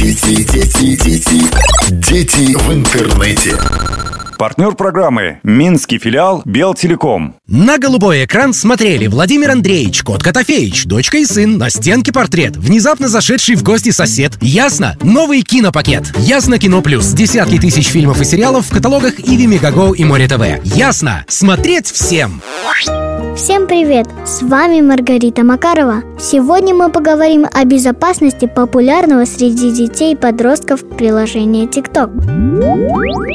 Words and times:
Дети, 0.00 0.42
дети, 0.42 0.96
дети, 0.96 1.44
дети 1.90 2.56
в 2.56 2.72
интернете. 2.74 3.56
Партнер 4.36 4.74
программы 4.74 5.38
Минский 5.44 5.98
филиал 6.00 6.42
Белтелеком. 6.44 7.36
На 7.46 7.78
голубой 7.78 8.24
экран 8.24 8.52
смотрели 8.52 9.06
Владимир 9.06 9.52
Андреевич, 9.52 10.02
кот 10.02 10.24
Котофеич, 10.24 10.86
дочка 10.86 11.18
и 11.18 11.24
сын, 11.24 11.56
на 11.56 11.70
стенке 11.70 12.12
портрет, 12.12 12.56
внезапно 12.56 13.06
зашедший 13.06 13.54
в 13.54 13.62
гости 13.62 13.90
сосед. 13.90 14.32
Ясно? 14.40 14.96
Новый 15.02 15.42
кинопакет. 15.42 16.12
Ясно 16.18 16.58
Кино 16.58 16.82
Плюс. 16.82 17.06
Десятки 17.06 17.60
тысяч 17.60 17.86
фильмов 17.86 18.20
и 18.20 18.24
сериалов 18.24 18.66
в 18.66 18.72
каталогах 18.72 19.20
Иви 19.20 19.46
Мегаго 19.46 19.92
и 19.92 20.04
Море 20.04 20.26
ТВ. 20.26 20.64
Ясно? 20.64 21.24
Смотреть 21.28 21.86
всем! 21.86 22.42
Всем 22.78 23.66
привет! 23.66 24.06
С 24.24 24.42
вами 24.42 24.80
Маргарита 24.80 25.42
Макарова. 25.42 26.04
Сегодня 26.18 26.74
мы 26.76 26.90
поговорим 26.90 27.44
о 27.52 27.64
безопасности 27.64 28.46
популярного 28.46 29.24
среди 29.24 29.72
детей 29.72 30.12
и 30.12 30.16
подростков 30.16 30.84
приложения 30.84 31.64
TikTok. 31.64 32.10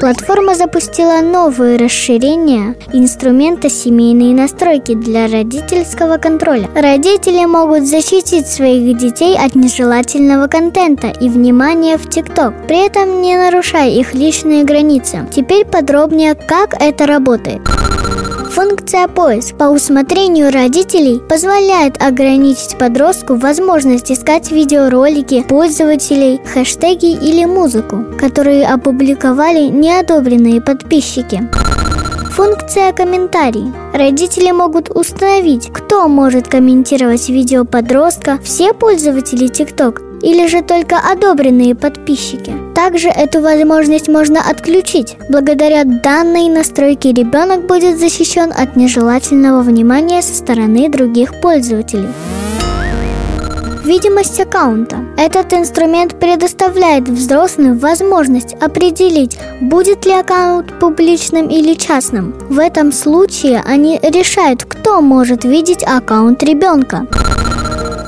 Платформа 0.00 0.54
запустила 0.54 1.20
новые 1.20 1.78
расширения 1.78 2.76
инструмента 2.92 3.68
семейные 3.68 4.34
настройки 4.34 4.94
для 4.94 5.26
родительского 5.26 6.18
контроля. 6.18 6.68
Родители 6.74 7.44
могут 7.44 7.86
защитить 7.88 8.46
своих 8.46 8.96
детей 8.96 9.36
от 9.36 9.56
нежелательного 9.56 10.46
контента 10.46 11.08
и 11.08 11.28
внимания 11.28 11.98
в 11.98 12.06
TikTok, 12.06 12.66
при 12.68 12.86
этом 12.86 13.20
не 13.20 13.36
нарушая 13.36 13.90
их 13.90 14.14
личные 14.14 14.64
границы. 14.64 15.26
Теперь 15.34 15.64
подробнее, 15.64 16.34
как 16.34 16.74
это 16.80 17.06
работает. 17.06 17.62
Функция 18.66 19.08
поиск 19.08 19.56
по 19.58 19.64
усмотрению 19.64 20.50
родителей 20.50 21.20
позволяет 21.28 22.02
ограничить 22.02 22.78
подростку 22.78 23.34
возможность 23.34 24.10
искать 24.10 24.50
видеоролики 24.50 25.42
пользователей, 25.42 26.40
хэштеги 26.46 27.12
или 27.12 27.44
музыку, 27.44 28.06
которые 28.18 28.66
опубликовали 28.66 29.64
неодобренные 29.64 30.62
подписчики. 30.62 31.46
Функция 32.30 32.94
комментарий. 32.94 33.70
Родители 33.92 34.50
могут 34.50 34.88
установить, 34.88 35.70
кто 35.70 36.08
может 36.08 36.48
комментировать 36.48 37.28
видео 37.28 37.66
подростка, 37.66 38.38
все 38.42 38.72
пользователи 38.72 39.46
TikTok 39.46 40.22
или 40.22 40.46
же 40.46 40.62
только 40.62 40.96
одобренные 40.96 41.74
подписчики. 41.74 42.63
Также 42.74 43.08
эту 43.08 43.40
возможность 43.40 44.08
можно 44.08 44.40
отключить. 44.40 45.16
Благодаря 45.28 45.84
данной 45.84 46.48
настройке 46.48 47.12
ребенок 47.12 47.66
будет 47.66 47.98
защищен 47.98 48.52
от 48.54 48.76
нежелательного 48.76 49.62
внимания 49.62 50.22
со 50.22 50.34
стороны 50.34 50.88
других 50.88 51.40
пользователей. 51.40 52.08
Видимость 53.84 54.40
аккаунта. 54.40 54.96
Этот 55.18 55.52
инструмент 55.52 56.18
предоставляет 56.18 57.06
взрослым 57.06 57.78
возможность 57.78 58.54
определить, 58.54 59.38
будет 59.60 60.06
ли 60.06 60.12
аккаунт 60.12 60.72
публичным 60.80 61.48
или 61.48 61.74
частным. 61.74 62.34
В 62.48 62.58
этом 62.58 62.92
случае 62.92 63.62
они 63.66 64.00
решают, 64.02 64.64
кто 64.64 65.02
может 65.02 65.44
видеть 65.44 65.84
аккаунт 65.86 66.42
ребенка. 66.42 67.06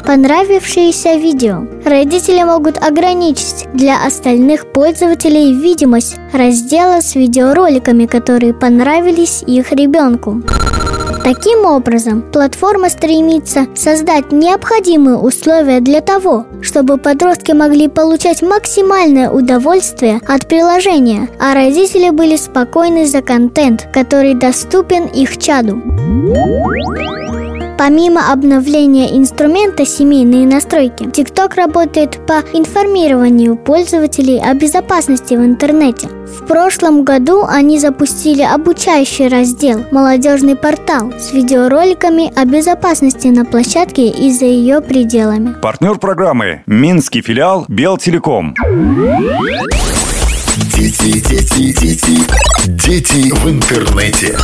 Понравившиеся 0.06 1.16
видео. 1.16 1.75
Родители 1.86 2.42
могут 2.42 2.82
ограничить 2.82 3.68
для 3.72 4.04
остальных 4.04 4.72
пользователей 4.72 5.54
видимость 5.54 6.16
раздела 6.32 7.00
с 7.00 7.14
видеороликами, 7.14 8.06
которые 8.06 8.54
понравились 8.54 9.44
их 9.46 9.70
ребенку. 9.70 10.42
Таким 11.22 11.64
образом, 11.64 12.22
платформа 12.22 12.88
стремится 12.88 13.68
создать 13.76 14.32
необходимые 14.32 15.16
условия 15.16 15.78
для 15.78 16.00
того, 16.00 16.46
чтобы 16.60 16.98
подростки 16.98 17.52
могли 17.52 17.86
получать 17.86 18.42
максимальное 18.42 19.30
удовольствие 19.30 20.20
от 20.26 20.48
приложения, 20.48 21.28
а 21.38 21.54
родители 21.54 22.10
были 22.10 22.34
спокойны 22.34 23.06
за 23.06 23.22
контент, 23.22 23.86
который 23.92 24.34
доступен 24.34 25.04
их 25.06 25.38
чаду. 25.38 25.80
Помимо 27.78 28.32
обновления 28.32 29.18
инструмента 29.18 29.84
семейные 29.84 30.46
настройки, 30.46 31.04
TikTok 31.04 31.56
работает 31.56 32.18
по 32.26 32.42
информированию 32.54 33.54
пользователей 33.56 34.40
о 34.40 34.54
безопасности 34.54 35.34
в 35.34 35.44
интернете. 35.44 36.08
В 36.08 36.46
прошлом 36.46 37.04
году 37.04 37.44
они 37.46 37.78
запустили 37.78 38.42
обучающий 38.42 39.28
раздел 39.28 39.84
«Молодежный 39.90 40.56
портал» 40.56 41.12
с 41.18 41.32
видеороликами 41.32 42.32
о 42.34 42.46
безопасности 42.46 43.28
на 43.28 43.44
площадке 43.44 44.08
и 44.08 44.30
за 44.30 44.46
ее 44.46 44.80
пределами. 44.80 45.54
Партнер 45.60 45.98
программы 45.98 46.62
Минский 46.66 47.20
филиал 47.20 47.66
Белтелеком. 47.68 48.54
Дети, 50.74 51.20
дети, 51.28 51.72
дети, 51.78 52.20
дети 52.66 53.30
в 53.34 53.50
интернете. 53.50 54.36